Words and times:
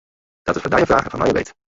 Dat 0.45 0.55
is 0.55 0.61
foar 0.61 0.73
dy 0.73 0.79
in 0.83 0.89
fraach 0.91 1.05
en 1.07 1.11
foar 1.13 1.21
my 1.23 1.27
in 1.33 1.37
weet. 1.39 1.51